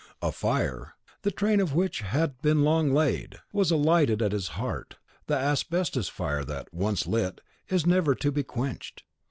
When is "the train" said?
1.21-1.59